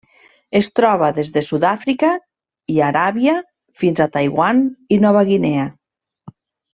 [0.59, 2.09] Es troba des de Sud-àfrica
[2.75, 3.35] i Aràbia
[3.83, 4.63] fins a Taiwan
[4.97, 5.67] i Nova Guinea.